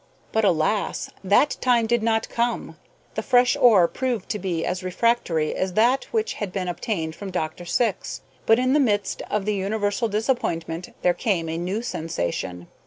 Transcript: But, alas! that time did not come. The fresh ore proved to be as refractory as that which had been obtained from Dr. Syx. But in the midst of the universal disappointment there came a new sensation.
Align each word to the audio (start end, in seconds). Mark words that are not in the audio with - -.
But, 0.31 0.43
alas! 0.43 1.11
that 1.23 1.57
time 1.61 1.85
did 1.85 2.01
not 2.01 2.27
come. 2.27 2.75
The 3.13 3.21
fresh 3.21 3.55
ore 3.55 3.87
proved 3.87 4.29
to 4.29 4.39
be 4.39 4.65
as 4.65 4.81
refractory 4.83 5.53
as 5.55 5.73
that 5.73 6.05
which 6.05 6.33
had 6.41 6.51
been 6.51 6.67
obtained 6.67 7.13
from 7.15 7.29
Dr. 7.29 7.65
Syx. 7.65 8.21
But 8.47 8.57
in 8.57 8.73
the 8.73 8.79
midst 8.79 9.21
of 9.29 9.45
the 9.45 9.53
universal 9.53 10.07
disappointment 10.07 10.91
there 11.03 11.13
came 11.13 11.47
a 11.47 11.55
new 11.59 11.83
sensation. 11.83 12.67